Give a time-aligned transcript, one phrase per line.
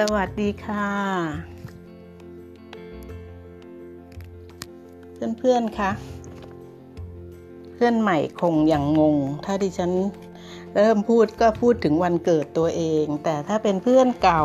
[0.00, 0.88] สวัสดีค่ะ
[5.38, 5.90] เพื่อนๆคะ
[7.74, 9.92] เพื่อนใหม่คงอยังงง ถ้าดิฉัน
[10.74, 14.44] เริ่มพูดก็พูดถึงวันเกิดตัวเอง แต่ถ้าเป็นเพื่อนเก่า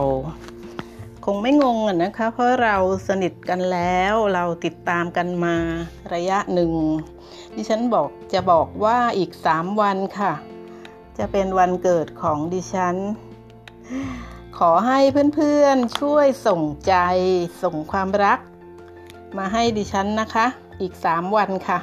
[1.25, 2.77] คงไม่งงอะนะคะ เพราะเรา
[3.07, 5.55] สนิทกันแล้วเราติดตามกันมา
[6.13, 6.73] ระยะหนึ่ง
[7.55, 10.33] ดิฉันบอกจะบอกว่าอีกสามวันค่ะ
[11.17, 12.97] จะเป็นวันเกิดของดิฉัน
[14.65, 14.99] ขอให้
[15.35, 16.93] เพื่อนๆช่วยส่งใจ
[17.63, 18.39] ส่งความรัก
[19.37, 20.45] มาให้ดิฉันนะคะ
[20.81, 21.79] อีก 3 วันค่ะ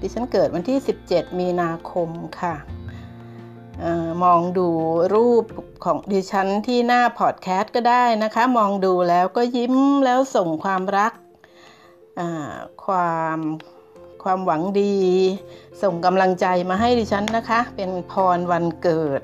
[0.00, 2.08] ดิฉันเกิดวันที่ 17 มีนาคม
[2.40, 2.54] ค่ะ
[3.82, 4.68] ออมองดู
[5.14, 5.44] รูป
[5.84, 11.12] ของดิฉันที่หน้าพอดแคสต์ก็ได้นะคะ มองดูแล้วก็ยิ้มแล้วส่งความรัก
[12.84, 13.38] ความ
[14.22, 14.96] ความหวังดี
[15.82, 19.20] ส่งกำลังใจมาให้ดิฉันนะคะ เป็นพรวันเกิด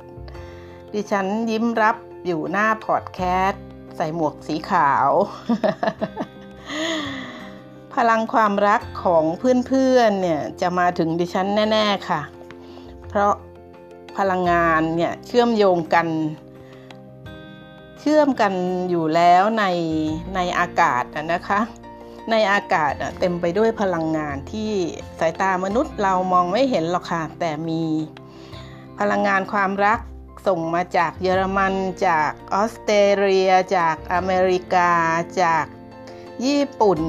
[0.94, 1.96] ดิฉันยิ้มรับ
[2.26, 3.62] อยู่หน้าพอดแคสต์
[3.96, 5.10] ใส่หมวกสีขาว
[7.94, 9.24] พลังความรักของ
[9.66, 12.20] เพื่อนๆเนี่ยจะมาถึงดิฉันแน่ ๆค่ะ
[13.08, 13.32] เพราะ
[14.18, 16.08] พลังงานเนี่ยเชื่อมโยงกัน
[18.00, 18.52] เชื่อมกัน
[18.90, 19.64] อยู่แล้วใน
[20.34, 21.60] ในอากาศนะคะ
[22.30, 24.70] ในอากาศเต็มไปด้วยพลังงานที่
[25.18, 27.82] สายตามนุษย์เรามองไม่เห็นหรอกค่ะแต่มี
[28.98, 29.98] พลังงานความรัก
[30.46, 31.74] ส่งมาจากเยอรมัน
[32.06, 34.90] จากออสเตรเลีย จากอเมริกา
[35.42, 35.66] จาก
[36.44, 37.00] ญี่ปุ่น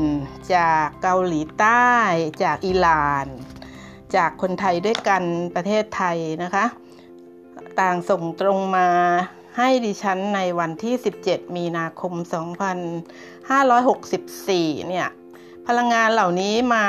[0.55, 1.89] จากเกาหลีใต้
[2.43, 3.25] จากอิหร่าน
[4.15, 5.23] จากคนไทยด้วยกัน
[5.55, 6.65] ประเทศไทยนะคะ
[7.79, 8.87] ต่างส่งตรงมา
[9.57, 12.13] ให้ดิฉันในวันที่ 17 มีนาคม
[13.51, 15.07] 2564 เนี่ย
[15.67, 16.85] พลังงานเหล่านี้มา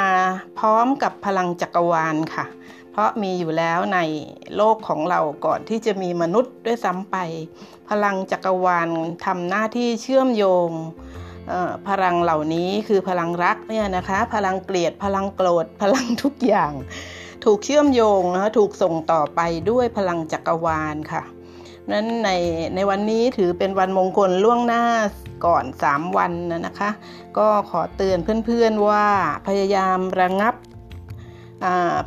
[0.59, 2.45] พร้อมกับพลังจักรวาลค่ะ
[2.97, 4.01] เพราะมีอยู่แล้วใน
[4.57, 7.17] โลกของเราก่อนที่จะมีมนุษย์ด้วยซ้ำไป
[7.91, 8.89] พลังจักรวาล
[9.27, 10.71] ทำหน้าที่เชื่อมโยง
[11.89, 16.73] พลังเหล่านี้คือพลังรักเนี่ยนะคะ พลังเกลียด พลังโกรธ พลังทุกอย่าง
[17.45, 19.41] ถูกเชื่อมโยงนะคะถูกส่งต่อไป
[19.71, 21.23] ด้วยพลังจักรวาลค่ะ
[21.93, 22.31] นั้นใน
[22.75, 24.85] ในวันนี้ถือเป็นวันมงคลล่วงหน้า
[25.47, 26.33] ก่อน 3 วัน
[26.67, 26.91] นะคะ
[27.39, 29.07] ก็ขอเตือนเพื่อนๆว่า
[29.47, 30.55] พยายามระงับ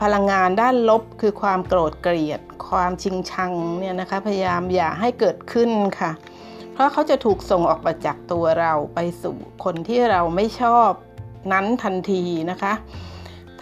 [0.02, 6.12] พลังงานด้านลบคือความโกรธเกลียด ความชิงชังเนี่ยนะคะพยายามอย่าให้เกิดขึ้นค่ะ
[6.74, 10.92] เพราะเขาจะถูกส่งออกมาจากตัวเราไปสู่คนที่เราไม่ชอบ
[11.52, 12.74] นั้นทันทีนะคะ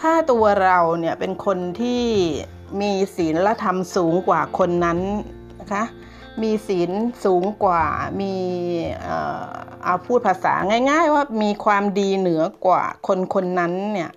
[0.00, 2.04] ถ้าตัวเราเนี่ยเป็นคนที่
[2.80, 4.98] มีศีลธรรมสูงกว่าคนนั้น
[5.60, 5.84] นะคะ
[6.42, 6.90] มีศีล
[7.24, 7.84] สูงกว่า
[8.20, 8.34] มี
[9.84, 10.54] เอาพูดภาษา
[10.90, 14.10] ง่าย ๆ ว่ามีความดีเหนือกว่าคนคนนั้นเนี่ย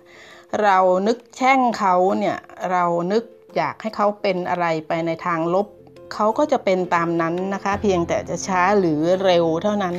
[0.60, 2.38] เรานึกแช่งเขาเนี่ย
[2.70, 3.24] เรานึก
[3.56, 5.66] อยากให้เขาเป็นอะไรไปในทางลบ
[6.14, 9.96] เขาก็จะเป็นตามนั้นนะคะ เพียงแต่จะช้าหรือเร็วเท่านั้น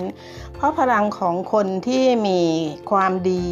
[0.55, 2.41] เพราะพลังของคนที่มี
[2.91, 3.47] ความดี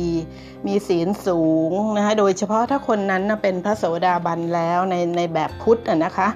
[0.68, 6.28] มีศีลสูงนะคะโดยเฉพาะถ้าคนนั้นเป็นพระโสดาบันแล้วในในแบบพุทธนะคะ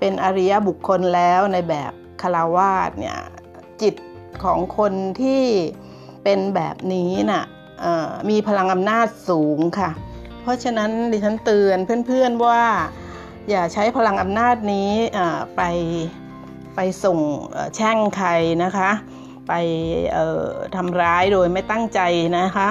[0.00, 3.18] เป็นอริยบุคคลแล้วในแบบคารวาสเนี่ย
[3.82, 3.94] จิต
[4.44, 5.42] ของคนที่
[6.24, 7.44] เป็นแบบนี้นะ่ะ
[8.30, 9.90] มีพลังอำนาจสูงค่ะ
[10.42, 12.62] เพราะฉะนั้นดิฉันเตือนเพื่อนๆว่า
[13.50, 14.90] อย่าใช้พลังอำนาจนี้
[15.56, 15.62] ไป
[16.76, 17.18] ไปส่ง
[17.74, 18.28] แช่งใคร
[18.64, 18.90] นะคะ
[19.48, 19.52] ไป
[20.76, 22.00] ทำร้ายโดยไม่ตั้งใจ
[22.38, 22.68] นะคะ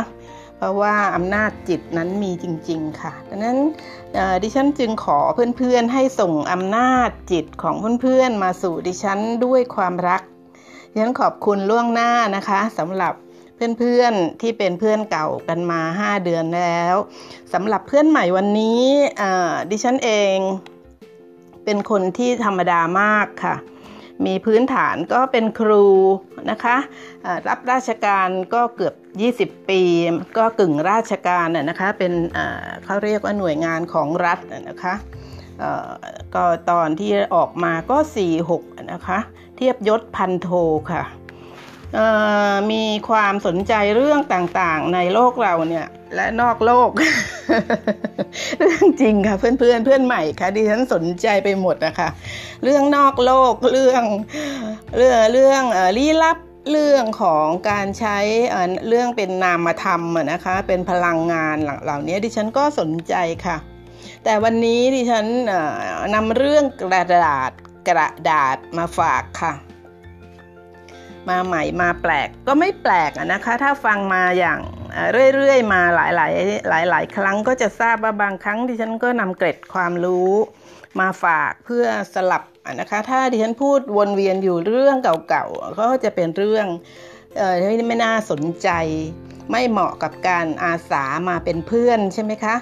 [0.58, 3.58] เพราะว่าอำนาจจิตนั้นมีจริง ๆ ค่ะดังนั้น
[4.44, 5.20] ดิฉันจึงขอ
[5.58, 10.22] เพื่อนๆให้ส่งอำนาจจิตของเพื่อนๆมาสู่ดิฉันด้วยความรัก
[10.92, 13.14] ดิฉันขอบคุณล่วงหน้านะคะสำหรับ
[13.80, 16.96] เพื่อนๆที่เป็นเพื่อนเก่ากันมา 5 เดือนแล้ว
[17.54, 18.84] สำหรับเพื่อนใหม่วันนี้
[19.72, 20.38] ดิฉันเอง
[21.66, 23.56] เป็นคนที่ธรรมดามากค่ะ
[24.26, 25.86] มีพื้นฐานก็เป็นครู
[26.52, 26.78] นะคะ
[27.48, 28.96] รับราชการก็เกือบ
[29.52, 29.82] 20 ปี
[30.38, 32.14] ก็กึ่งราชการนะคะเป็น
[32.84, 34.40] เขาเรียกว่าหน่วยงานของรัฐ
[34.70, 34.94] นะคะ
[36.36, 37.98] ก็ตอนที่ออกมาก็
[38.44, 39.20] 4-6 นะคะ
[39.56, 40.50] เทียบยศพันโท
[40.92, 41.04] ค่ะ
[42.72, 46.90] มีความสนใจเรื่องต่างๆ ในโลกเราเนี่ย และนอกโลก
[48.60, 52.10] เรื่องจริงค่ะเพื่อนเพื่อนเพื่อนใหม่ค่ะดิฉันสนใจไปหมดนะคะ
[52.64, 54.04] เรื่องนอกโลกเรื่อง
[54.98, 55.64] เรื่องเรื่อง
[55.98, 56.38] ลี้ลับ
[56.72, 58.18] เรื่องของการใช้
[58.88, 60.02] เรื่องเป็นนามธรรม
[60.32, 63.16] นะคะ เป็นพลังงานเหล่านี้ดิฉันก็สนใจ
[63.46, 63.58] ค่ะ
[64.24, 65.26] แต่วันนี้ดิฉัน
[66.14, 67.52] นำเรื่องกระดาษ
[67.88, 69.54] กระดาษมาฝากค่ะ
[71.30, 74.60] มาใหม่มาแปลกก็ไม่แปลกนะคะ ถ้าฟังมาอย่าง
[75.36, 80.32] เรื่อยๆ มาหลายๆหลาย ๆ ครั้งก็จะทราบว่าบางครั้งที่ฉันก็นำเกร็ดความรู้
[81.00, 82.44] มาฝากเพื่อสลับ
[82.80, 86.66] นะคะ ถ้าดิฉันพูดวนเวียนอยู่เรื่องเก่าๆก็จะเป็นเรื่อง
[87.40, 88.70] ออที่ไม่น่าสนใจ
[89.52, 92.56] ไม่เหมาะกับการอาสามาเป็นเพื่อนใช่ไหมคะ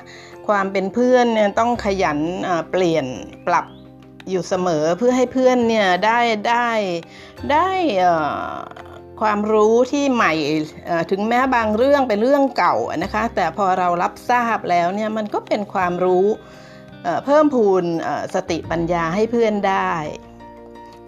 [0.48, 2.20] ความเป็นเพื่อนเนี่ยต้องขยัน
[2.72, 3.06] เปลี่ยน
[3.48, 3.66] ปรับ
[4.30, 6.70] อยู่เสมอเพื่อให้เพื่อนเนี่ยได้ได้
[7.52, 7.70] ได้
[9.22, 10.34] ความรู้ที่ใหม่
[11.12, 16.28] ถึงแม้บางเรื่องเป็นเรื่องเก่านะคะ แต่พอเรารับทราบแล้วเนี่ยมันก็เป็นความรู้
[17.26, 17.84] เพิ่มพูน
[18.36, 19.92] สติปัญญาให้เพื่อนได้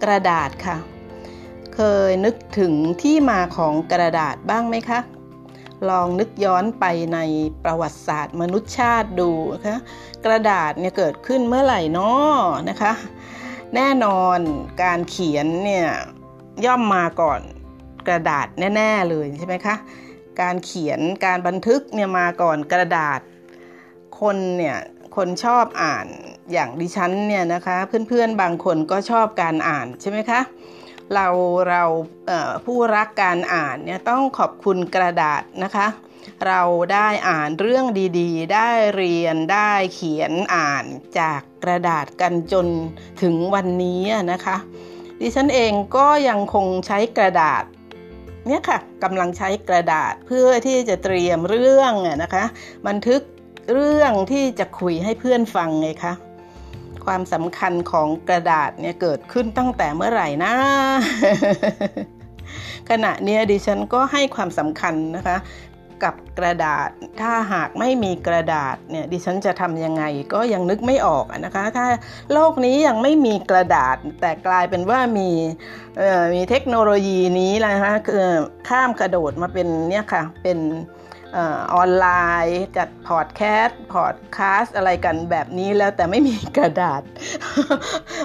[0.02, 0.76] กระดาษค่ะ
[1.74, 2.72] เคยนึกถึง
[3.02, 5.00] ที่มาของกระดาษบ้างไหมคะ
[5.88, 6.84] ลองนึกย้อนไป
[7.14, 7.18] ใน
[7.64, 9.78] ประวัติศาสตร์มนุษยชาติดูนะคะ
[10.24, 12.92] กระดาษเนี่ยเกิดขึ้นเมื่อไหร่นาะนะคะ
[13.74, 14.38] แน่นอน
[14.82, 15.88] การเขียนเนี่ย
[16.64, 17.40] ย่อมมาก่อน
[18.08, 19.76] กระดาษแน่ ๆเลยใช่ไหมคะ
[20.40, 23.20] การเขียนการบันทึกเนี่ยมาก่อนกระดาษ
[24.20, 24.78] คนเนี่ย
[25.16, 26.06] คนชอบอ่าน
[26.52, 27.76] อย่างดิฉันเนี่ยนะคะ
[28.08, 30.40] เพื่อนๆบางคนก็ชอบการอ่านใช่ไหมคะ
[31.14, 31.28] เรา
[31.68, 31.82] เรา
[32.64, 35.86] ผู้รักการอ่านเนี่ยต้องขอบคุณกระดาษนะคะ
[36.46, 36.62] เรา
[36.92, 37.84] ได้อ่านเรื่อง
[38.18, 40.84] ดีๆ ได้เรียนได้เขียนอ่าน
[41.18, 42.66] จากกระดาษกันจน
[43.22, 44.56] ถึงวันนี้นะคะ
[45.20, 47.64] ดิฉันเองก็ยังคงใช้กระดาษ
[48.46, 51.92] เนี่ยค่ะกำลังใช้กระดาษเพื่อที่จะเตรียมเรื่อง
[52.22, 52.44] นะคะ
[52.86, 53.20] บันทึก
[53.72, 56.12] เรื่องที่จะคุยให้เพื่อนฟังไงคะ
[57.06, 60.52] ความสำคัญของกระดาษเนี่ยเกิดขึ้นตั้งแต่เมื่อไหร่นะ
[62.90, 65.38] ขณะนี้ดิฉันก็ให้ความสำคัญนะคะ
[66.02, 66.88] กับกระดาษ
[67.20, 70.02] ถ้าหากไม่มีกระดาษเนี่ยดิฉันจะทำยังไง
[70.34, 71.86] ก็ยังนึกไม่ออกนะคะ ถ้า
[72.32, 75.30] โลกนี้ยังไม่มีกระดาษ แต่กลายเป็นว่ามี
[76.34, 78.26] มีเทคโนโลยีนี้นะคะคือ
[78.68, 80.58] ข้ามกระโดดมาเป็นเนี่ยค่ะเป็น
[81.74, 82.06] ออนไล
[82.46, 87.02] น์ จัดพอดแคสต์พอดคาสอะไรกันแบบนี้แล้วแต่ไม่มีกระดาษ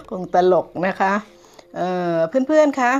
[0.09, 1.13] คงตลกนะคะ
[2.48, 2.94] เพื่อนๆคะ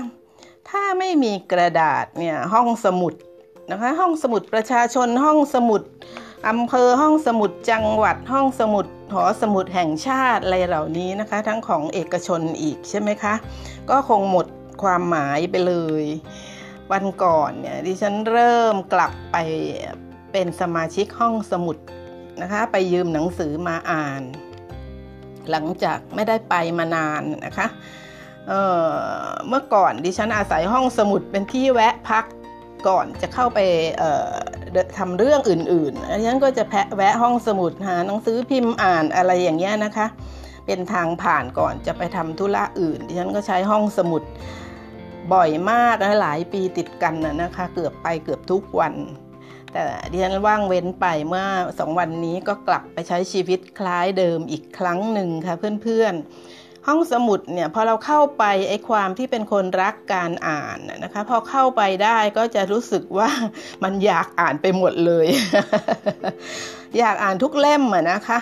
[0.70, 3.14] ถ้าไม่มีกระดาษเนี่ยห้องสมุด
[3.72, 5.82] นะคะห้องสมุดประชาชนห้องสมุด
[6.50, 13.34] อำเภอห้องสมุดจังหวัดห้องสมุดหอสมุดแห่งชาติอะไรเหล่านี้นะคะ ทั้งของเอกชนอีกใช่ไหมคะ
[13.90, 14.48] ก็คงหมด
[14.84, 16.04] ความหมายไปเลย
[16.92, 19.38] วันก่อนเนี่ยดิฉันเริ่มกลับไป
[20.32, 21.78] เป็นสมาชิกห้องสมุด
[22.42, 24.22] นะคะไปยืมหนังสือมาอ่าน
[25.52, 27.68] หลังจากไม่ได้ไปมานานนะคะ
[28.48, 32.26] เเมื่อก่อนดิฉันอาศัยห้องสมุดเป็นที่แวะพัก
[32.88, 33.60] ก่อนจะเข้าไป
[34.98, 40.08] ทำเรื่องอื่นๆดิฉันก็จะแแวะห้องสมุดหาหนังสือพิมพ์อ่านอะไรอย่างเงี้ยนะคะ
[40.66, 44.24] เป็นทางผ่านก่อนจะไปทำธุระอื่นดิฉันก็ใช้ห้องสมุด
[45.34, 48.94] บ่อยมากนะหลายปีติดกันนะคะ เกือบไปเกือบทุกวัน
[49.74, 51.46] แต่ดิฉันว่างเว้นไปเมื่อ
[51.80, 56.57] สองวันนี้ก็กลับไปใช้ชีวิตคล้ายเดิมอีกครั้งหนึ่งค่ะเพื่อนๆ
[56.88, 63.30] ห้องสมุดเนี่ยพอเราเข้าไปไอ้ความที่เป็นคนรักการอ่านนะคะพอเข้าไปได้ก็จะรู้สึกว่า
[63.84, 65.28] มันอยากอ่านไปหมดเลย
[67.00, 68.40] อยากอ่านทุกเล่มอะนะคะ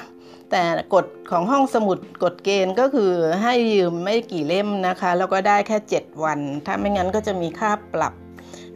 [0.52, 0.64] แต่
[0.94, 3.12] กฎของห้องสมุดกฎเกณฑ์ก็คือ
[3.44, 8.14] ให้ยืมไม่กี่เล่มนะคะ แล้วก็ได้แค่ 7 วัน ถ้าไม่งั้นก็จะมีค่าปรับ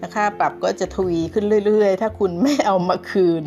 [0.03, 3.43] นะคะปรับก็จะทวีขึ้นเรื่อยๆ ถ้าคุณไม่เอามาคืน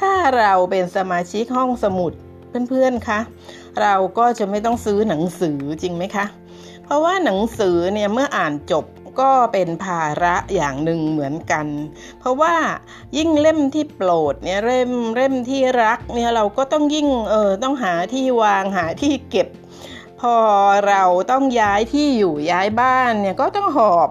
[0.00, 2.12] ถ้าเราเป็นสมาชิกห้องสมุด
[2.68, 3.20] เพื่อนๆคะ
[3.80, 6.26] เราก็จะไม่ต้องซื้อหนังสือจริงไหมคะ
[6.84, 8.84] เพราะว่าหนังสือเนี่ยเมื่ออ่านจบ
[9.20, 11.66] ก็เป็นภาระอย่างหนึ่งเหมือนกัน
[12.18, 12.54] เพราะว่า
[13.16, 19.48] ยิ่งเล่มที่โปรดเนี่ยเล่มเล่มที่รักเนี่ยเราก็ต้องยิ่งเออต้องหาที่วางหาที่เก็บ
[20.20, 20.36] พอ
[20.88, 24.08] เราต้องย้ายที่อยู่ย้ายบ้านเนี่ยก็ต้องหอบ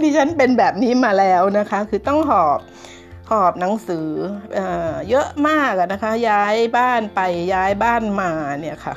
[0.00, 2.58] ดิฉันเป็นแบบนี้มาแล้วนะคะ คือต้องหอบ
[3.30, 4.08] หอบหนังสือ
[4.54, 4.58] เอ
[5.10, 7.20] เยอะมากนะคะ ย้ายบ้านไป
[7.54, 8.94] ย้ายบ้านมาเนี่ยค่ะ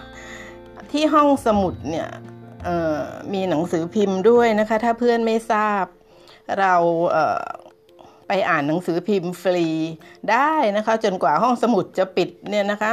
[0.91, 2.09] ที่ห้องสมุดเนี่ย
[3.33, 5.85] มีหนังสือพิมพ์ด้วยนะคะ ถ้าเพื่อนไม่ทราบ
[6.59, 6.75] เรา
[8.27, 9.67] ไปอ่านหนังสือพิมพ์ฟรี
[10.31, 12.91] ได้นะคะ จนกว่าห้องสมุดจะปิดเนี่ยนะคะ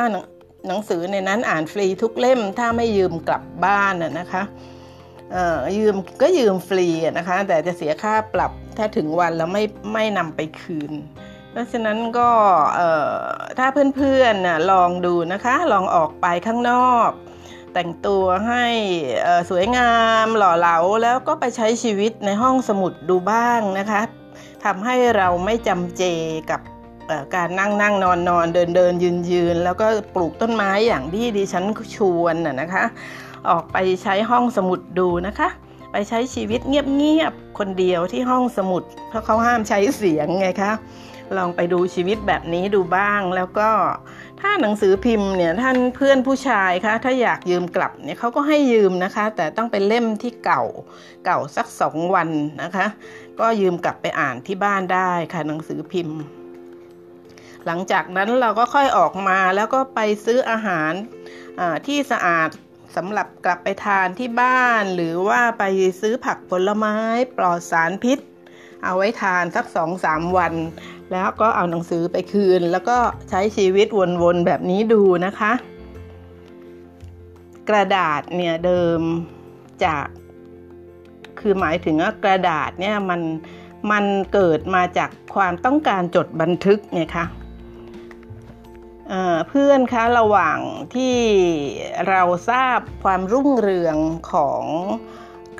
[0.68, 4.42] หนังสือในนั้นอ่านฟรีทุกเล่มถ้าไม่ยืมกลับบ้านนะคะ
[5.78, 10.92] ยืมก็ยืมฟรีนะคะ แต่จะเสียค่าปรับถ้าถึงวันแล้วไม่ไม่นำไปคืน
[11.52, 12.30] เพราะฉะนั้นก็
[13.58, 17.10] ถ้าเพื่อนๆลองดูนะคะ ลองออกไปข้างนอก
[17.74, 18.66] แต่งตัวให้
[19.50, 19.92] สวยงา
[20.24, 24.02] มหล่อเหลาแล้วก็ไปใช้ชีวิตในห้องสมุดดูบ้างนะคะ
[24.64, 26.02] ทำให้เราไม่จำเจ
[26.50, 26.60] กับ
[27.34, 31.64] การนั่งนั่งนอนนอนเดินเดินยืนยืนแล้วก็ปลูกต้นไม้อย่างที่ดิฉัน
[31.96, 32.84] ชวนนะคะ
[33.48, 35.48] ออกไปใช้ห้องสมุดดูนะคะ
[35.92, 40.72] ไปใช้ชีวิตเงียบๆคนเดียวที่ห้องสมุด เพราะเขาห้ามใช้เสียงไงคะ
[41.36, 43.70] ลองไปดูชีวิตแบบนี้ดูบ้าง แล้วก็
[44.40, 50.62] ถ้าหนังสือพิมพ์เนี่ยท่านเพื่อนผู้ชายคะถ้าอยากยืมกลับเนี่ยเขาก็ให้ยืมนะคะ แต่ต้องเป็นเล่มที่เก่า
[51.24, 52.28] เก่าสักสองวัน
[52.62, 52.86] นะคะ
[53.40, 56.18] ก็ยืมกลับไปอ่านที่บ้านได้ค่ะหนังสือพิมพ์
[57.66, 60.92] หลังจากนั้นเราก็ค่อยออกมาแล้วก็ไปซื้ออาหาร
[61.86, 62.48] ที่สะอาด
[62.96, 65.64] สำหรับกลับไปทานที่บ้าน หรือว่าไป
[66.00, 66.96] ซื้อผักผลไม้
[67.36, 68.18] ปลอดสารพิษ
[68.84, 70.54] เอาไว้ทานสักสองสามวัน
[71.12, 72.98] แล้วก็เอาหนังสือไปคืน แล้วก็
[73.30, 73.86] ใช้ชีวิต
[74.22, 75.52] วนๆแบบนี้ดูนะคะ
[77.68, 79.00] กระดาษเนี่ยเดิม
[79.84, 80.06] จาก
[81.40, 83.20] คือหมายถึงว่ากระดาษเนี่ยมัน
[83.90, 87.26] มันเกิดมาจากความต้องการจดบันทึกไงคะ
[89.48, 90.58] เพื่อนคะระหว่าง
[90.94, 91.16] ที่
[92.08, 93.96] เราทราบความรุ่งเรือง
[94.32, 94.62] ของ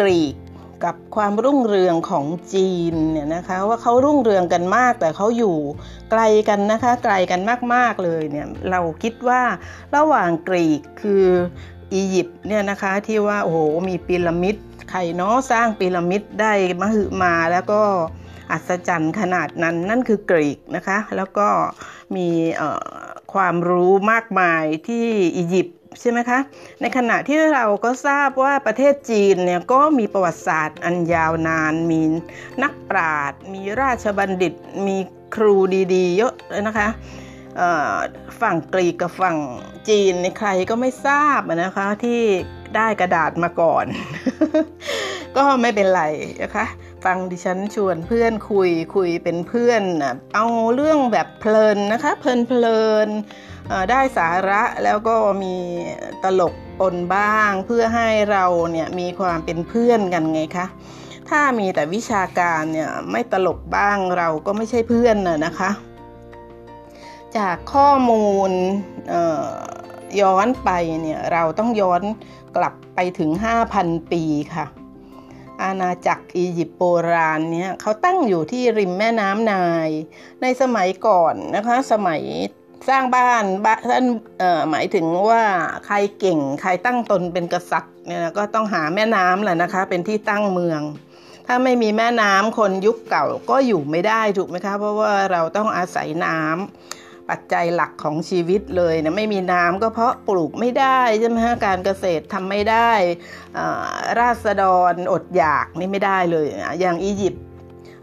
[0.01, 0.35] กรีก
[0.85, 5.57] กับความรุ่งเรืองของจีนเนี่ยนะคะว่าเขารุ่งเรืองกันมาก แต่เขาอยู่
[6.11, 7.41] ไกลกันนะคะไกลกัน
[7.75, 9.43] มากๆเลยเนี่ยเราคิดว่า
[9.97, 11.27] ระหว่างกรีกคือ
[11.93, 13.59] อียิปต์เนี่ยนะคะที่ว่าโอ้โห
[13.89, 14.57] มีพีระมิด
[14.91, 17.83] ใครเนาะสร้างพีระมิดได้มหึมาแล้วก็
[18.53, 21.49] อัศจรรย์ขนาดนั้นนั่นคือกรีกนะคะ แล้วก็
[22.17, 22.29] มี
[23.33, 25.07] ความรู้มากมายที่
[25.37, 26.39] อียิปต์ ใช่ไหมคะ
[26.81, 32.01] ในขณะที่เราก็ทราบว่าประเทศจีนเนี่ยก็มีประวัติศาสตร์อันยาวนาน มี
[32.63, 34.53] นักปราชญ์มีราชบัณฑิต
[34.87, 34.97] มี
[35.35, 35.55] ครู
[35.95, 36.89] ดีๆ เยอะเลยนะคะ
[38.41, 39.37] ฝั่งกรีกกับฝั่ง
[39.89, 42.21] จีนใครก็ไม่ทราบนะคะที่
[42.77, 43.85] ได้กระดาษมาก่อน
[45.37, 46.03] ก็ไม่เป็นไร
[46.43, 46.67] นะคะ
[47.05, 49.83] ฟังดิฉันชวนเพื่อนคุยคุยเป็นเพื่อน
[50.35, 53.09] เอาเรื่องแบบเพลินนะคะ เพลินเพลิน
[53.91, 55.57] ได้สาระแล้วก็มี
[56.25, 60.67] ตลกปนบ้าง เพื่อให้เราเนี่ยมีความเป็นเพื่อนกันไงคะ
[61.29, 65.71] ถ้ามีแต่วิชาการเนี่ยไม่ตลกบ้างเราก็ไม่ใช่เพื่อนนะนะคะ
[67.39, 68.51] จากข้อมูล
[70.21, 70.71] ย้อนไป
[71.03, 72.03] เนี่ยเราต้องย้อน
[72.57, 73.31] กลับไปถึง
[73.71, 74.23] 5,000 ปี
[74.55, 74.67] ค่ะ
[75.63, 79.89] อาณาจักรอียิปต์โบราณเนี่ยเขาตั้งอยู่ที่ริมแม่น้ำนาย
[80.43, 82.23] ในสมัยก่อนนะคะ สมัย
[82.89, 84.05] สร้างบ้านบ้านท่าน
[84.71, 85.43] หมายถึงว่า
[85.87, 90.81] ใครเก่งใครตั้งตนเป็นกษัตริย์เนี่ยก็ต้องหาแม่น้ำแหละนะคะ เป็นที่ตั้งเมือง
[91.47, 96.98] ถ้าไม่มีแม่น้ำคนยุคเก่าก็อยู่ไม่ได้ถูกไหมคะเพราะว่าเราต้องอาศัยน้ำ
[97.31, 102.91] ปัจจัยหลักของชีวิตเลยนะไม่มีน้ำก็เพราะปลูกไม่ได้ใช่ไหมฮะการเกษตรทำไม่ได้
[104.21, 106.47] ราษฎรอดอยากนี่ไม่ได้เลย
[106.81, 107.43] อย่างอียิปต์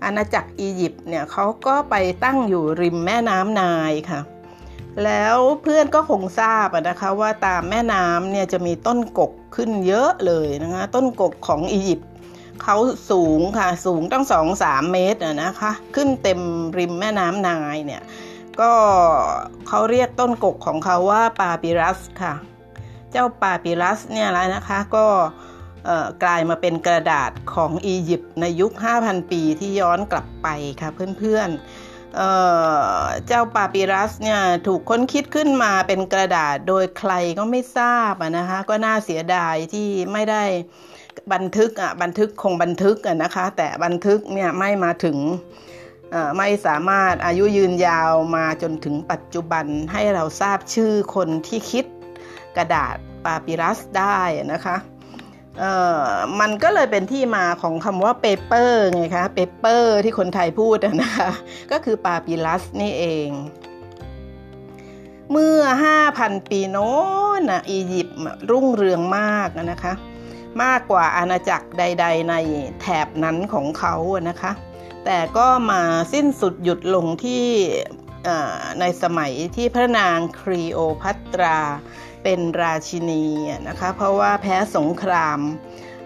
[0.03, 4.21] อาณาจักรอียิปต์เนี่ยเขาก็ไปตั้งอยู่ริมแม่น้ำนายค่ะ
[5.05, 12.09] แล้วเพื่อนก็คงทราบนะคะว่าตามแม่น้ำเนี่ยจะมีต้นกกขึ้นเยอะเลยนะคะต้นกกของอียิปต์
[12.63, 12.77] เขา
[13.11, 16.39] สูงค่ะสูงตั้งสองสามเมตรนะคะ ขึ้นเต็ม
[16.77, 18.01] ริมแม่น้ำนายเนี่ย
[18.61, 18.73] ก็
[19.67, 22.33] เขาเรียกต้นกกของเขาว่าปาปิรัสค่ะ
[23.11, 25.05] เจ้าปาปิรัสเนี่ยแล้วนะคะก็
[26.23, 28.71] กลายมาเป็นกระดาษของอียิปต์ในยุค
[29.01, 30.47] 5,000 ปีที่ย้อนกลับไป
[30.81, 40.43] ค่ะเพื่อนๆเเจ้าปาปิรัสเนี่ยถูกค้นคิดขึ้นมาเป็นกระดาษโดยใครก็ไม่ทราบนะคะก็น่าเสียดายที่ไม่ได้
[41.33, 45.17] บันทึกอะบันทึกคงบันทึกอะนะคะแต่บันทึกเนี่ยไม่มาถึง
[46.37, 51.85] ไม่สามารถอายุยืนยาวมาจนถึงปัจจุบันให้เราทราบชื่อคนที่คิด
[52.57, 52.95] กระดาษ
[53.25, 54.19] ปาปิรัสได้
[54.53, 54.77] นะคะ
[56.39, 61.29] มันก็เลยเป็นที่มาของคำว่า paper ไงคะ paper ที่คนไทยพูดนะคะ
[61.71, 63.29] ก็คือปาปิรัสนี่เอง
[65.31, 65.61] เมื่อ
[66.03, 66.93] 5,000 ปีโน้
[67.39, 68.19] นนะอียิปต์
[68.51, 69.93] รุ่งเรืองมากนะคะ
[70.63, 72.35] มากกว่าอาณาจักรใด ๆ ใน
[72.81, 73.95] แถบนั้นของเขา
[74.29, 74.51] นะคะ
[75.05, 75.81] แต่ก็มา
[76.13, 77.45] สิ้นสุดหยุดลงที่
[78.79, 81.59] ในสมัยที่พระนางครีโอพัตรา
[82.23, 83.25] เป็นราชินี
[83.67, 85.39] นะคะเพราะว่าแพ้สงคราม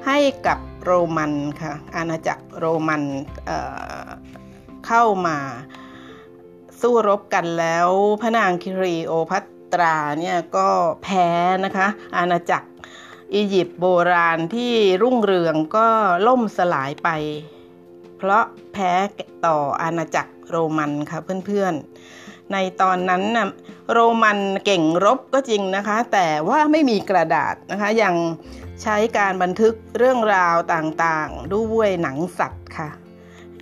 [0.07, 3.03] ให้กับโรมันค่ะอาณาจักรโรมัน
[3.45, 5.37] เเข้ามา
[6.81, 7.89] สู้รบกันแล้ว
[8.21, 9.39] พระนางครีโอพั
[9.73, 10.69] ตราเนี่ยก็
[11.03, 11.27] แพ้
[11.65, 11.87] นะคะ
[12.17, 12.69] อาณาจักร
[13.33, 15.87] อียิปต์โบราณที่รุ่งเรืองก็
[16.27, 17.09] ล่มสลายไป
[18.19, 18.91] เพราะแพ้
[19.45, 23.49] ต่ออาณาจักรโรมันค่ะเพื่อนๆ ในตอนนั้นนะ
[23.91, 28.15] โรมันเก่งรบก็จริงนะคะ แต่ว่าไม่มีกระดาษนะคะยัง
[28.81, 32.89] ใช้การบันทึกเรื่องราวต่างๆ ด้วยหนังสัตว์ค่ะ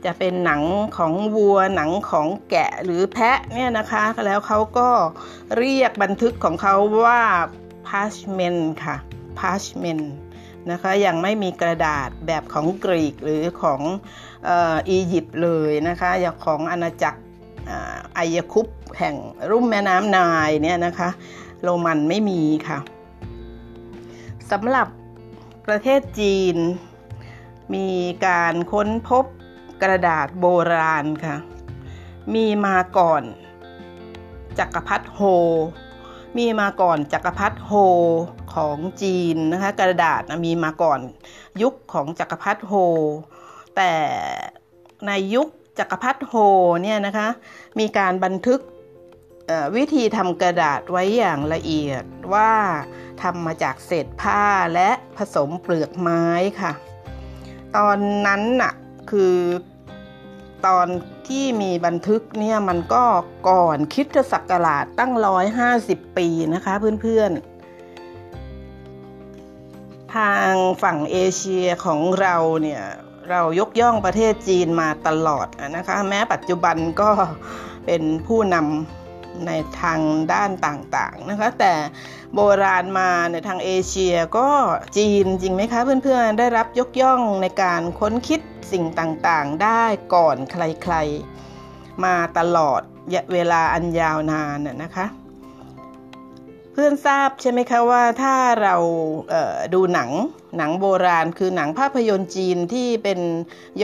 [0.06, 0.62] จะเป็นหนัง
[0.98, 4.90] ของวัวหนังของแกะหรือแพะเนี่ยนะคะ แล้วเขาก็
[5.58, 7.22] เรียกบันทึกของเขาว่า
[7.88, 8.96] parchment ค่ะ
[9.40, 10.06] parchment
[10.72, 13.82] นะคะยังไม่มีกระดาษแบบของกรีกหรือของ
[14.90, 17.22] อียิปต์เลยนะคะอย่างของอาณาจักร
[18.18, 19.16] อายคุปแห่ง
[19.50, 21.10] รุ่มแม่น้ำนายเนี่ยนะคะ
[21.64, 22.80] โรมันไม่มีค่ะ
[24.52, 24.88] สำหรับ
[25.68, 26.56] ประเทศจีน
[27.74, 27.88] มี
[28.26, 29.26] การค้นพบ
[29.82, 31.36] กระดาษโบราณค่ะ
[32.34, 33.24] มีมาก่อน
[34.60, 35.20] จักรพรรดิโฮ
[36.38, 37.72] มีมาก่อนจักรพรรดิโฮ
[38.56, 41.00] ของจีนนะคะ กระดาษมีมาก่อน
[41.62, 42.74] ยุคของจักรพรรดิโฮ
[43.78, 43.96] แต่
[45.08, 45.48] ในยุค
[45.80, 46.34] จักรพรรดิโฮ
[46.84, 47.28] เนี่ยนะคะ
[47.80, 48.60] มีการบันทึก
[49.76, 52.04] วิธีทำกระดาษไว้อย่างละเอียด
[52.34, 52.52] ว่า
[53.22, 54.44] ทำมาจากเศษผ้า
[54.74, 56.26] และผสมเปลือกไม้
[56.62, 56.72] ค่ะ
[57.78, 58.74] ตอนนั้นน่ะ
[59.12, 59.38] คือ
[60.68, 60.88] ตอน
[61.28, 63.04] ที่มีบันทึกเนี่ยมันก็
[63.50, 70.52] ก่อนคิดศักราชตั้งร้อยห้าสิบปีนะคะเพื่อนๆ ทาง
[70.84, 72.84] ฝั่งเอเชียของเราเนี่ย
[73.32, 77.12] เรายกย่องประเทศจีนมาตลอดนะคะ แม้ปัจจุบันก็
[77.86, 80.00] เป็นผู้นำในทาง
[80.34, 81.74] ด้านต่างๆนะคะ แต่
[82.36, 84.50] โบราณมาในทางเอเชียก็
[84.98, 88.42] จีนจริงไหมคะเพื่อนๆ ได้รับยกย่องในการค้นคิด
[88.72, 92.82] สิ่งต่างๆ ได้ก่อนใครๆ มาตลอด
[93.34, 95.06] เวลาอันยาวนานนะคะ
[96.80, 98.76] พื่อนทราบใช่ไหมคะว่าถ้าเรา
[99.74, 100.10] ดูหนัง
[100.58, 103.20] หนังโบราณ คือหนังภาพยนตร์จีนที่เป็น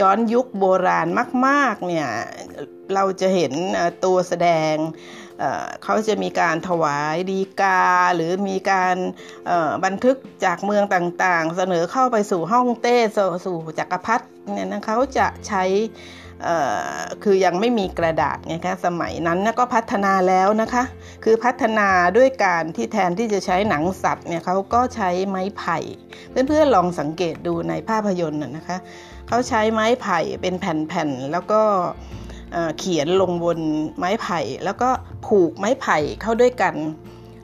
[0.02, 1.06] ้อนยุคโบราณ
[1.46, 2.08] มากๆเนี่ย
[2.94, 3.52] เราจะเห็น
[4.04, 4.74] ตัวแสดง
[5.84, 7.82] เขาจะมีการถวายดีกา
[8.14, 8.96] หรือมีการ
[9.84, 12.98] บันทึกจากเมืองต่างๆ เสนอเข้าไปสู่ห้องเต้
[13.46, 15.64] สู่จักรพรรดิเนี่ยนะเขาจะใช้
[17.22, 20.84] คือยังไม่มีกระดาษไงคะสมัยนั้นก็พัฒนาแล้วนะคะ
[21.24, 25.78] คือพัฒนาด้วยการที่แทนที่จะใช้หนังสัตว์เนี่ยเขาก็ใช้ไม้ไผ่
[26.30, 28.78] เพื่อนๆลองสังเกตดูในภาพยนตร์นะคะ
[29.28, 31.62] เขาใช้ไม้ไผ่เป็นแผ่นๆแล้วก็
[32.78, 33.58] เขียนลงบน
[33.98, 34.88] ไม้ไผ่ แล้วก็
[35.26, 36.74] ผูกไม้ไผ่เข้าด้วยกัน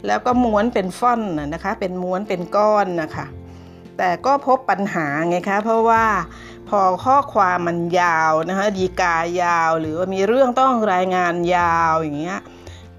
[0.07, 1.21] แล้วก็ม้วนเป็นฟ่อน
[1.55, 3.27] นะคะ เป็นม้วนเป็นก้อนนะคะ
[3.99, 6.05] แต่ก็พบปัญหาไงคะเพราะว่า
[6.71, 12.41] พอข้อความมันยาวนะคะดีกายาว หรือว่ามีเรื่องต้องรายงานยาวอย่างเงี้ย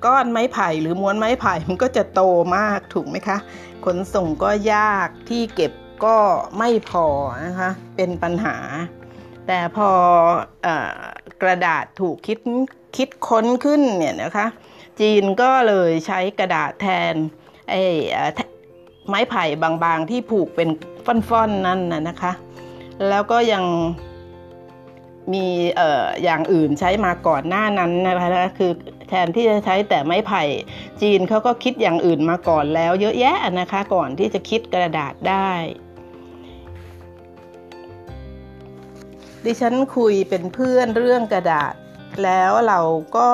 [0.05, 2.21] ก้อนไม้ไผ่หรือม้วนไม้ไผ่มันก็จะโต
[2.57, 3.38] มากถูกไหมคะ
[3.86, 5.71] ขนส่งก็ยากที่เก็บ
[6.05, 6.17] ก็
[6.57, 7.05] ไม่พอ
[7.45, 8.57] นะคะเป็นปัญหา
[9.47, 9.89] แต่พอ
[11.41, 12.39] กระดาษถูกคิด
[12.97, 14.47] คิดค้นขึ้นเนี่ยนะคะ
[14.99, 17.13] จีนก็เลยใช้กระดาษแทน
[17.69, 17.81] ไอ้
[19.07, 19.45] ไม้ไผ่
[19.84, 20.69] บางๆที่ผูกเป็น
[21.05, 22.34] ฟ่อนๆนั่นนะนะคะ
[23.09, 23.63] แล้วก็ยัง
[25.33, 25.45] มี
[25.77, 28.71] เอ่ออย่างอื่นใช้มาก่อนหน้านั้นนะคะคือ
[29.09, 30.43] แทนที่จะใช้แต่ไม้ไผ่
[31.01, 35.51] จีนเขาก็คิดอย่างอื่นมาก่อนแล้ว เยอะแยะนะคะก่อนที่จะคิดกระดาษได้
[39.45, 41.73] ดิฉันคุยเป็นเพื่อนเรื่องกระดาษ
[42.23, 42.79] แล้วเรา
[43.17, 43.29] ก็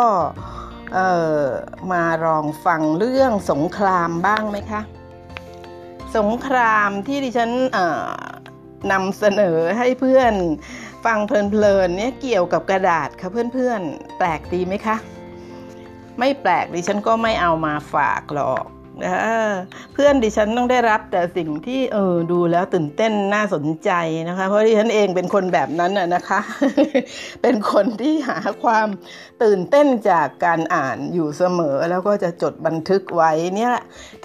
[1.91, 4.82] มาลองฟังเรื่องสงครามบ้างไหมคะ
[6.17, 7.51] สงครามที่ดิฉัน
[8.92, 10.34] นำเสนอให้เพื่อน
[11.06, 14.98] ฟังเพลินๆเนี่ยเกี่ยวกับกระดาษค่ะเพื่อนๆ แปลกดีไหมคะ
[16.20, 18.66] ไม่แปลกดิฉันก็ไม่เอามาฝากหรอก
[19.04, 19.18] นะ
[19.94, 23.92] เพื่อนดิฉันต้องได้รับแต่สิ่งที่เออดูแล้วตื่นเต้นน่าสนใจ
[24.30, 26.40] นะคะ เพราะดิฉันเองเป็นคนแบบนั้นนะคะ
[27.42, 28.88] เป็นคนที่หาความ
[29.44, 33.74] ตื่นเต้นจากการอ่านอยู่เสมอ แล้วก็จะจดบันทึกไว้เนี่ย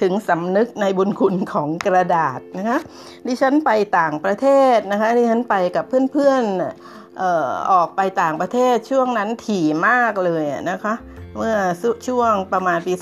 [0.01, 2.79] ถึงสำนึกในบุญคุณของกระดาษนะคะ
[3.27, 7.22] ดิฉันไปต่างประเทศนะคะดิฉันไปกับเพื่อนๆ อ
[7.72, 10.94] ออกไปต่างประเทศช่วงนั้นถี่มากเลยนะคะ
[11.37, 11.57] เมื่อ
[12.07, 12.92] ช่วงประมาณปี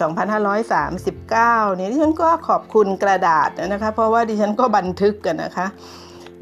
[1.11, 5.67] 2539นี่ดิฉันก็ขอบคุณกระดาษนะคะ เพราะว่าดิฉันก็บันทึกกันนะคะ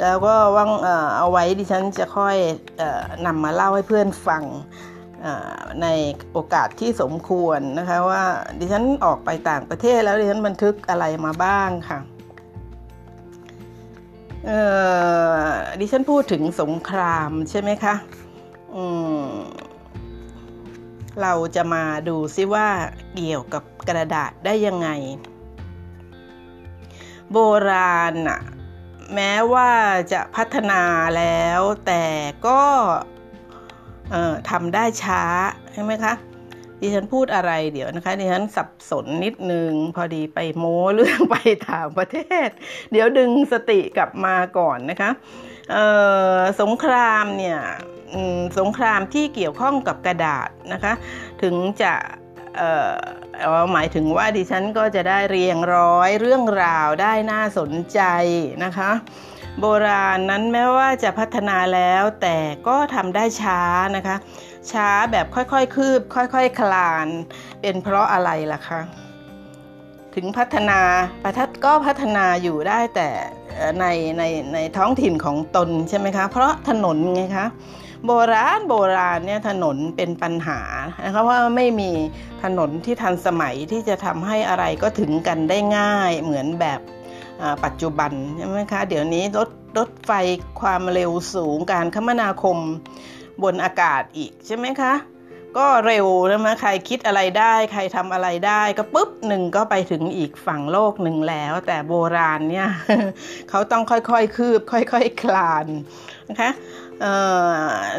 [0.02, 0.70] แล้วก็ว่าง
[1.18, 2.36] เอาไว้ดิฉันจะค่อย
[3.26, 4.44] นำมาเล่าให้เพื่อนฟัง
[5.82, 5.86] ใน
[6.32, 8.24] โอกาสที่สมควรนะคะว่า
[8.60, 11.98] ดิฉันออกไปต่างประเทศแล้วดิฉันบันทึกอะไรมาบ้างค่ะ
[15.78, 17.94] ดิฉันพูดถึงสงครามใช่ไหมคะ
[19.28, 19.30] ม
[21.22, 22.68] เราจะมาดูซิว่า
[23.14, 24.88] เกี่ยวกับกระดาษได้ยังไง
[27.32, 28.40] โบราณน่ะ
[29.14, 29.70] แม้ว่า
[30.12, 30.82] จะพัฒนา
[31.16, 32.04] แล้วแต่
[32.46, 32.62] ก็
[34.50, 35.22] ทำได้ช้า
[35.72, 36.12] ใช่ไหมคะ
[36.80, 41.36] ดิฉันพูดอะไรเดี๋ยวนะคะดิฉันสับสนนิดนึง พอดีไปโม้เรื่องไป
[41.70, 42.48] ต่างประเทศ
[42.92, 45.10] เดี๋ยวดึงสติกลับมาก่อนนะคะ
[46.60, 47.58] สงครามเนี่ย
[48.58, 50.92] สงครามที่เกี่ยวข้องกับกระดาษนะคะ
[51.42, 51.92] ถึงจะ
[53.72, 58.00] หมายถึงว่าดิฉันก็จะได้เรียงร้อยเรื่องราวได้น่าสนใจ
[58.64, 58.90] นะคะ
[59.60, 62.38] โบราณนั้นแม้ว่าจะพัฒนาแล้วแต่
[62.68, 63.60] ก็ทำได้ช้า
[63.96, 64.16] นะคะ
[64.72, 67.08] ช้าแบบค่อยๆคืบ ค่อยๆคคลาน
[67.60, 68.80] เป็นเพราะอะไรล่ะคะ
[70.14, 70.80] ถึงพัฒนา
[71.22, 73.08] ประทัดก็พัฒนาอยู่ได้แต่
[73.80, 73.84] ใน
[74.18, 74.22] ใน
[74.54, 77.46] ในท้องถิ่นของตนใช่ไหมคะ เพราะถนนไงคะ
[78.06, 80.60] โบราณโบราณเนี่ยถนนเป็นปัญหา
[81.04, 81.90] นะคะว่าไม่มี
[82.44, 86.80] ถนนที่ทันสมัยที่จะทำให้อะไรก็ถึงกันได้ง่ายเหมือนแบบ
[87.64, 90.12] ปัจจุบันใช่ไหมคะ เดี๋ยวนี้รถรถไฟ
[90.60, 92.58] ความเร็วสูงการคมนาคม
[93.42, 94.94] บนอากาศอีกใช่ไหมคะ
[95.56, 102.68] ก็เร็วนะใครคิดอะไรได้ ใครทำอะไรได้ ก็ปุ๊บหนึ่งก็ไปถึงอีกฝั่งโลกหนึ่งแล้ว แต่โบราณเนี่ย
[103.50, 105.66] เขาต้องค่อยๆคืบ ค่อยๆคคลาน
[106.28, 106.50] นะคะ
[107.00, 107.04] เ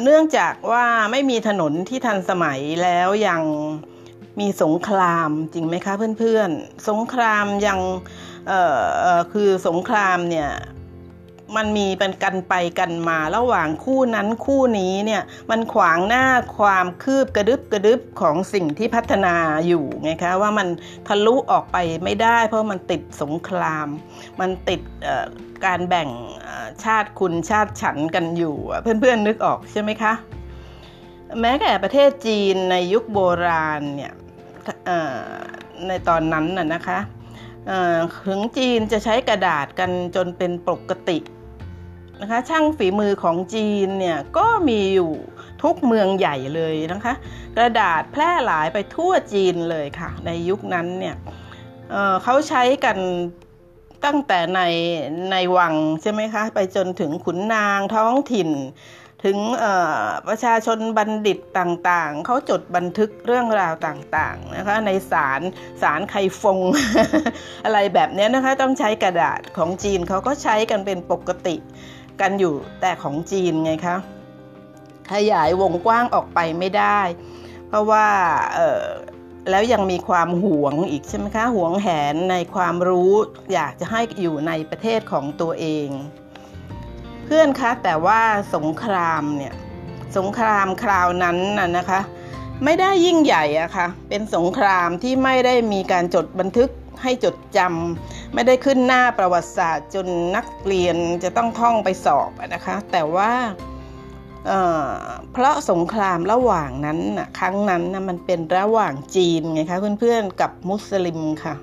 [0.04, 3.42] เนื่องจากว่าไม่มีถนนที่ทันสมัยแล้วยัง
[4.40, 7.80] มีสงครามจริงไหมคะเพื่อนๆ สงครามยัง
[9.34, 10.50] คือสงครามเนี่ย
[11.56, 16.26] มันมีเป็นกันไปกันมาระหว่างคู่นั้นคู่นี้เนี่ยมันขวางหน้า
[16.58, 19.36] ความคืบกระดึบกระดึบของสิ่งที่พัฒนา
[19.68, 20.68] อยู่ไงคะว่ามัน
[21.08, 23.88] ทะลุออกไปไม่ได้ เพราะมันติดสงคราม
[24.40, 24.82] มันติด
[25.66, 26.10] การแบ่ง
[26.84, 30.14] ชาติคุณชาติฉันกันอยู่ เพื่อนๆนึกออกใช่ไหมคะ
[31.42, 34.14] แม้แต่ประเทศจีนในยุคโบราณเนี่ย
[35.88, 37.00] ในตอนนั้นน่ะนะคะ
[38.28, 41.18] ถึงจีนจะใช้กระดาษกันจนเป็นปกติ
[42.22, 45.12] นะคะช่างฝีมือของจีนเนี่ยก็มีอยู่
[45.64, 47.14] ทุกเมืองใหญ่เลยนะคะ
[47.56, 51.16] กระดาษแพร่หลายไปทั่วจีนเลยค่ะ ในยุคนั้นเนี่ย
[51.92, 52.98] เเขาใช้กัน
[54.06, 54.62] ตั้งแต่ใน
[55.32, 58.50] ในวังใช่ไหมคะ ไปจนถึงขุนนางท้องถิ่น
[59.26, 59.38] ถึง
[60.28, 65.42] ประชาชนบัณฑิตต่างๆ เขาจดบันทึกเรื่องราวต่างๆนะคะ ในสาร
[65.82, 66.60] สารไคฟง
[67.66, 71.56] อะไรแบบนี้นะคะ ต้องใช้กระดาษของจีนเขาก็ใช้กันเป็นปกติ
[72.22, 73.98] กันอยู่แต่ของจีนไงคะ
[75.12, 77.00] ขยายวงกว้างออกไปไม่ได้
[77.68, 78.08] เพราะว่า
[79.50, 83.14] แล้วยังมีความหวงอีกใช่ไหมคะหวงแหนในความรู้
[83.54, 85.88] อยากจะให้อยู่ในประเทศของตัวเอง
[87.26, 88.22] เพื่อนคะแต่ว่า
[88.56, 89.54] สงครามเนี่ย
[90.18, 92.02] สงครามคราวนั้นน่ะนะคะ
[92.64, 96.70] ไม่ได้ยิ่งใหญ่อะคะ่ะเป็นสงครามที่ไม่ได้มีการจดบันทึก
[97.04, 103.32] ให้จดจำ ไม่ได้ขึ้นหน้าประวัติศาสตร์จนนักเรียนจะต้องท่องไปสอบนะคะ แต่ว่า
[104.46, 111.56] เเพราะสงครามระหว่างนั้นนะครั้งนั้นนะมันเป็นระหว่างจีนไงคะเพื่อนๆกับมุสลิมค่ะ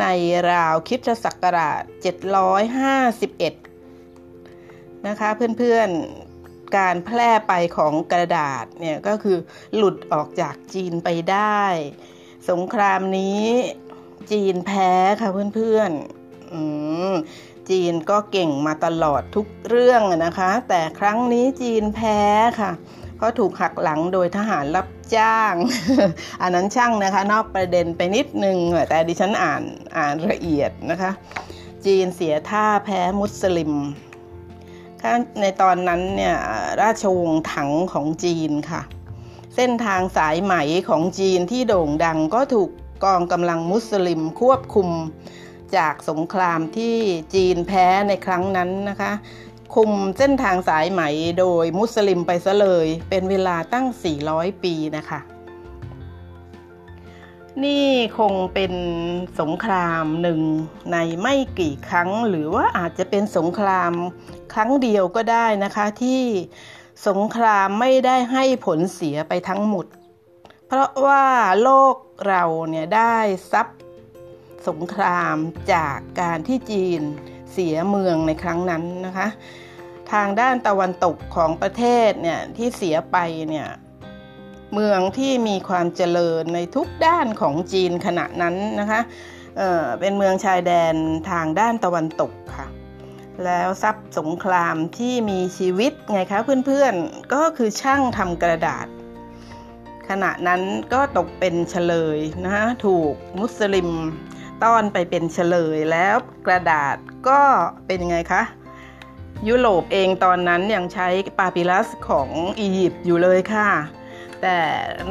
[0.00, 0.04] ใน
[0.52, 1.82] ราวคิดศักราช
[3.84, 5.28] 751 นะคะ
[5.58, 9.38] เพื่อนๆการแพร่ไปของกระดาษเนี่ยก็คือ
[9.76, 11.62] หลุดออกจากจีนไปได้
[12.50, 13.44] สงครามนี้
[14.30, 22.18] จีนแพ้ค่ะเพื่อนๆจีนก็เก่งมาตลอดทุกเรื่องนะคะ แต่ครั้งนี้จีนแพ้
[22.60, 22.72] ค่ะ
[23.16, 25.54] เพราะถูกหักหลังโดยทหารรับจ้าง
[26.42, 29.62] อันนั้นช่างนะคะ นอกประเด็นไปนิดนึง แต่ดิฉันอ่าน
[29.96, 31.10] อ่านละเอียดนะคะ
[31.86, 33.72] จีนเสียท่าแพ้มุสลิม
[35.40, 36.36] ในตอนนั้นเนี่ย
[36.80, 38.82] ราชวงศ์ถังของจีนค่ะ
[39.56, 40.54] เส้นทางสายไหม
[40.88, 42.70] ของจีนที่โด่งดังก็ถูก
[43.04, 44.88] กองกำลังมุสลิมควบคุม
[45.76, 46.96] จากสงครามที่
[47.34, 49.12] จีนแพ้ในครั้งนั้นนะคะ
[49.74, 51.02] คุมเส้นทางสายไหม
[51.40, 53.86] โดยมุสลิมไปซะเลย เป็นเวลาตั้ง
[54.24, 55.20] 400 ปีนะคะ
[57.64, 58.72] นี่คงเป็น
[59.40, 60.40] สงครามหนึ่ง
[60.92, 63.92] ในไม่กี่ครั้ง หรือว่าอาจจะเป็นสงคราม
[64.52, 66.22] ครั้งเดียวก็ได้นะคะที่
[67.08, 69.86] สงครามไม่ได้ให้ผลเสียไปทั้งหมด
[70.70, 71.24] เพราะว่า
[71.62, 73.16] โลกเราเนี่ยได้
[73.52, 73.66] ซับ
[74.68, 75.36] สงคราม
[75.74, 77.02] จากการที่จีน
[77.52, 79.28] เสียเมืองในครั้งนั้นนะคะ
[80.12, 83.16] ทางด้านตะวันตกของประเทศเนี่ยที่เสียไป
[83.48, 83.68] เนี่ย
[84.74, 89.00] เมืองที่มีความเจริญในทุกด้านของจีนขณะนั้นนะคะ
[89.56, 90.94] เเป็นเมืองชายแดน
[91.30, 92.66] ทางด้านตะวันตกค่ะ
[93.44, 98.86] แล้วทรัพย์สงครามที่มีชีวิตไงคะเพื่อนๆ ก็คือช่างทำกระดาษ
[100.10, 103.90] ขณะนั้นก็ตกเป็นเฉลยนะฮะถูกมุสลิม
[104.64, 106.16] ต้อนไปเป็นเฉลยแล้ว
[106.46, 106.96] กระดาษ
[107.28, 107.40] ก็
[107.86, 108.42] เป็นยังไงคะ
[109.48, 112.28] ยุโรปเองตอนนั้นยังใช้ปาปิลัสของ
[112.60, 113.70] อียิปต์อยู่เลยค่ะ
[114.42, 114.58] แต่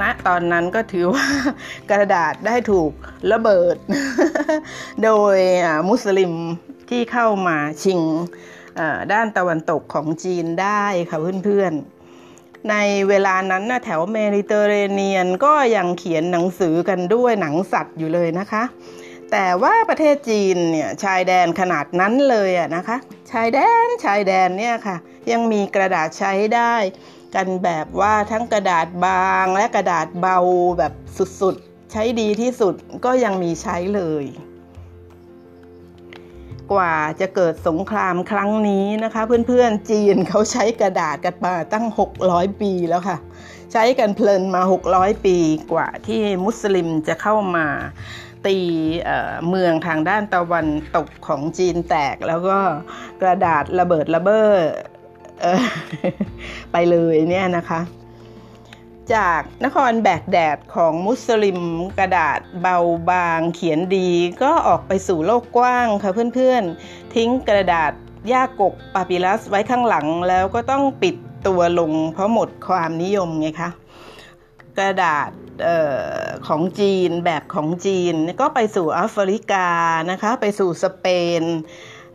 [0.01, 1.27] ณตอนนั้นก็ถือว่า
[1.91, 2.91] กระดาษได้ถูก
[3.31, 3.75] ระเบิด
[5.03, 5.38] โดย
[5.89, 6.33] มุสลิม
[6.89, 8.01] ที่เข้ามาชิง
[9.13, 11.96] ด้านตะวันตกของจีนได้ค่ะเพื่อนๆ
[12.69, 12.75] ใน
[13.10, 18.63] เวลานั้นนะแถวเมดิเตอร์เรเนียนก็ยังเขียนหนังสือกันด้วยหนังสัตว์อยู่เลยนะคะ
[19.32, 22.97] แต่ว่าประเทศจีนเนี่ยชายแดนขนาดนั้นเลยอะนะคะ
[23.32, 24.97] ชายแดนชายแดนเนี่ยค่ะ
[25.32, 26.75] ยังมีกระดาษใช้ได้
[27.36, 30.38] กันแบบว่าทั้งกระดาษบางและกระดาษเบา
[30.77, 30.93] แบบ
[31.41, 32.75] สุดๆ ใช้ดีที่สุด
[33.06, 34.25] ก็ยังมีใช้เลย
[36.73, 41.86] กว่าจะเกิดสงครามครั้งนี้นะคะ เพื่อนๆจีนเขาใช้กระดาษกันมาตั้ง
[42.23, 43.17] 600 ปีแล้วค่ะ
[43.73, 44.62] ใช้กันเพลินมา
[44.93, 45.38] 600 ปี
[45.71, 47.67] กว่าที่มุสลิมจะเข้ามา
[48.47, 48.58] ตี
[49.49, 52.58] เมืองทางด้านตะวันตกของจีนแตกแล้วก็
[53.21, 54.51] กระดาษระเบิดระเบ้อ
[56.71, 57.80] ไปเลยเนี่ยนะคะ
[59.15, 61.60] จากนครแบกแดดของมุสลิม
[62.00, 62.78] กระดาษเบา
[63.10, 64.10] บางเขียนดี
[64.43, 67.91] ก็ออกไปสู่โลกกว้างค่ะเพื่อนๆ ทิ้งกระดาษ
[68.32, 71.15] ย่ากกปาปิลัสไว้ข้างหลังแล้วก็ต้องปิด
[71.48, 73.70] ตัวลงเพราะหมดความนิยมไงคะ
[74.78, 75.30] กระดาษ
[75.67, 79.67] ออของจีนแบบของจีนก็ไปสู่แอฟริกา
[80.12, 81.06] นะคะไปสู่สเป
[81.41, 81.43] น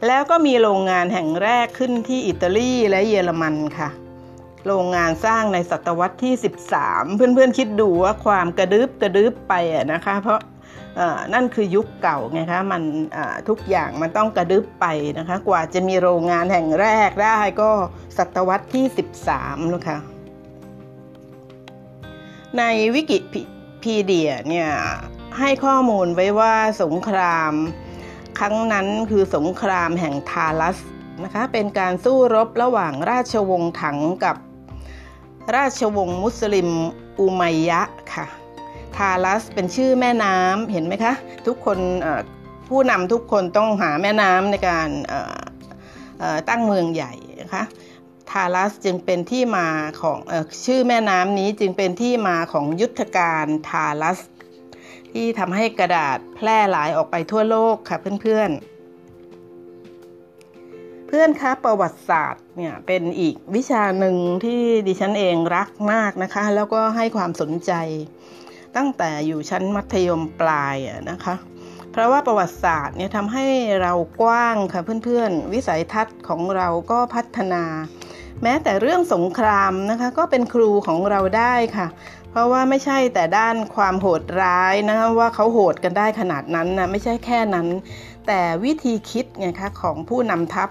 [0.06, 3.88] แล้วก็มีโรงงานแห่งแรกขึ้นที่อิตาลีและเยอรมันค่ะ
[4.66, 6.34] โรงงานสร้างในศตวรรษที่
[6.74, 9.54] 13 เพื่อนๆคิดดูว่าความกระดึบกระดึบไป
[9.92, 10.40] นะคะ เพราะ
[11.34, 12.82] นั่นคือยุคเก่าไงคะมัน
[13.48, 14.86] ทุกอย่างมันต้องกระดึบไป
[15.18, 17.70] นะคะ กว่าจะมีโรงงานแห่งแรกได้ก็
[18.18, 18.84] ศตวรรษที่
[19.28, 19.98] 13แล้วค่ะ
[22.58, 22.62] ใน
[22.94, 23.18] วิกิ
[23.82, 24.70] พีเดียเนี่ย
[25.38, 27.52] ให้ข้อมูลไว้ว่าสงคราม
[28.38, 30.78] ครั้งนั้นคือสงครามแห่งทาลัส
[31.24, 34.36] นะคะเป็นการสู้รบระหว่างราชวงศ์ถังกับ
[35.56, 36.68] ราชวงศ์มุสลิม
[37.20, 37.82] อุมัยยะ
[38.14, 38.26] ค่ะ
[38.96, 41.14] ทาลัสเป็นชื่อแม่น้ำเห็นไหมคะ
[41.46, 41.78] ทุกคน
[42.68, 44.88] ผู้นำทุกคนต้องหาแม่น้ำในการ
[46.48, 47.64] ตั้งเมืองใหญ่นะคะ
[48.30, 49.68] ทาลัสจึงเป็นที่มา
[50.02, 50.32] ของอ
[50.66, 54.20] ชื่อแม่น้ำนี้จึงเป็นที่มาของยุทธการทาลัส
[55.12, 58.81] ที่ทำให้กระดาษแพร่หลายออกไปทั่วโลกค่ะเพื่อนๆ
[61.16, 67.72] พื่อนคะประวัติศาสตร์เนี่ยเป็นอีกวิชาหนึ่งที่ดิฉันเองรักมากนะคะ แล้วก็ให้ความสนใจ
[68.76, 70.76] ตั้งแต่อยู่ชั้นมัธยมปลาย
[71.10, 71.34] นะคะ
[71.92, 73.46] เพราะว่าประวัติศาสตร์เนี่ยทำให้
[73.82, 77.64] เรากว้างค่ะเพื่อนๆ วิสัยทัศน์ของเราก็พัฒนา
[78.42, 81.86] แม้แต่เรื่องสงครามนะคะก็เป็นครูของเราได้ค่ะ
[82.30, 87.68] เพราะว่าไม่ใช่แต่ด้านความโหดร้ายนะคะว่าเขาโหดกันได้ขนาดนั้นนะไม่ใช่แค่นั้น
[88.26, 90.68] แต่วิธีคิดไงคะของผู้นำทัพ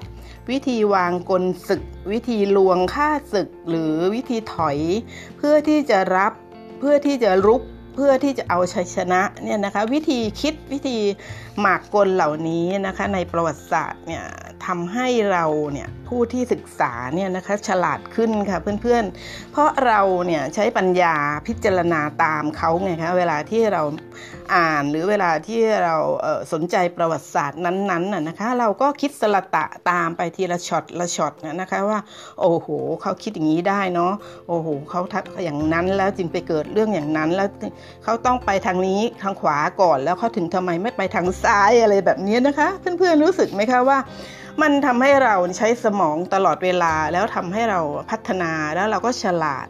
[0.49, 4.77] วิธีวางกลศึก วิธีลวงฆ่าศึก หรือวิธีถอย
[5.37, 6.31] เพื่อที่จะรับ
[6.79, 7.61] เพื่อที่จะรุก
[7.95, 10.97] เพื่อที่จะเอาชัยชนะเนี่ยนะคะ วิธีคิดวิธี
[11.59, 14.23] หมากกลเหล่านี้นะคะในประวัติศาสตร์เนี่ย
[14.65, 21.15] ทำให้เราเนี่ยผู้ที่ศึกษาเนี่ยนะคะฉลาดขึ้นค่ะเพื่อนๆ เพราะเราเนี่ยใช้ปัญญา
[21.47, 23.81] พิจารณาตามเขาไงคะเวลาที่เรา
[24.55, 25.95] อ่านหรือเวลาที่เรา
[26.53, 31.99] สนใจประวัติศาสตร์นั้นๆน่ะนะคะเราก็คิดสะระตะตามไปทีละช็อตละช็อตนะคะว่า
[32.41, 32.67] โอ้โห
[33.01, 34.13] เขาคิดอย่างนี้ได้เนาะ
[34.47, 37.49] โอ้โหเขาทักอย่างนั้นแล้วจึงไปเกิดเรื่องอย่างนั้นแล้ว
[38.03, 43.99] เขาต้องไปทางนี้ทางขวาก่อนแล้วเขาถึงทำไมไม่ไปทางซ้ายอะไรแบบนี้นะคะ เพื่อนๆรู้สึกไหมคะว่า
[44.61, 49.67] มันทำให้เราใช้สมองตลอดเวลาแล้วทำให้เราพัฒนาแล้วเราก็ฉลาด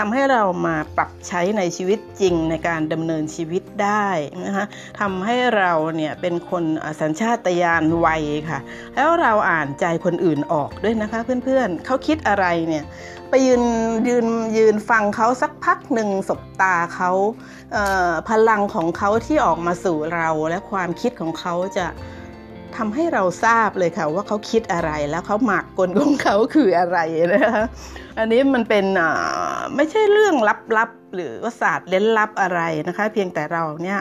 [0.00, 4.08] ทำให้เรามาปรับใช้ในชีวิตจริงในการดำเนินชีวิตได้
[4.46, 4.64] นะคะ
[5.00, 6.64] ทำให้เราเนี่ยเป็นคน
[7.00, 8.08] สัญชาตญาณไว
[8.50, 8.58] ค่ะ
[8.94, 12.84] แล้วเราอ่านใจคนอื่นออกด้วยนะคะ เพื่อนๆเขาคิดอะไรเนี่ย
[13.30, 13.64] ไปยืน
[14.08, 14.26] ยืน
[14.58, 17.10] ยืนฟังเขาสักพักหนึ่งสบตาเขา
[18.28, 21.86] พลังของเขาที่ออกมาสู่เราและความคิดของเขาจะ
[22.76, 26.98] ทำให้เราทราบเลยค่ะว่าเขาคิดอะไรแล้วเขาหมักกลของเขาคืออะไร
[27.34, 27.64] นะคะ
[28.18, 28.84] อันนี้มันเป็น
[29.76, 30.34] ไม่ใช่เรื่อง
[30.78, 34.00] ลับๆหรือว่าศาสตร์เล้นลับอะไรนะคะ เพียงแต่เราเนี่ย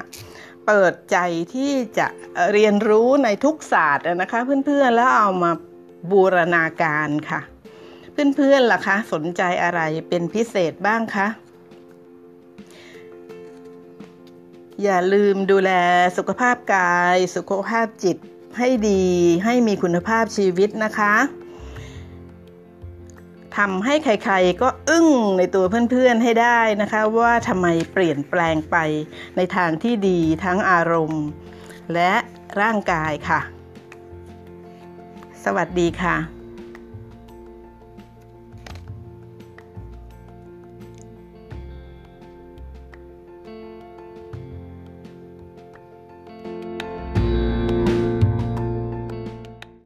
[0.68, 1.18] เปิดใจ
[1.54, 2.08] ที่จะ
[2.54, 5.52] เรียนรู้ในทุกศาสตร์นะคะ เพื่อนๆแล้วเอามา
[6.12, 7.42] บูรณาการค่ะ
[8.36, 11.28] เพื่อนๆล่ะคะ สนใจอะไรเป็นพิเศษบ้างคะ
[14.84, 15.72] อย่าลืมดูแล
[16.18, 18.18] สุขภาพกาย สุขภาพจิต
[18.58, 19.06] ให้ดี
[19.46, 21.16] ให้มีคุณภาพชีวิตนะคะ
[23.58, 28.76] ทำให้ใครๆก็อึ้งในตัวเพื่อนๆให้ได้นะคะ ว่าทำไมเปลี่ยนแปลงไป
[29.36, 31.24] ในทางที่ดีทั้งอารมณ์
[31.94, 32.14] และ
[32.62, 33.40] ร่างกายค่ะ
[35.44, 36.35] สวัสดีค่ะ